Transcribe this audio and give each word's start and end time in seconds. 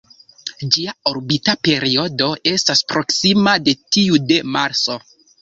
Ĝia 0.75 0.95
orbita 1.11 1.55
periodo 1.67 2.31
estas 2.53 2.83
proksima 2.93 3.55
de 3.67 3.77
tiu 3.99 4.19
de 4.33 4.41
Marso. 4.59 4.99